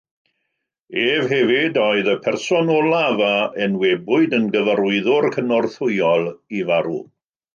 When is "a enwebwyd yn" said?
3.27-4.49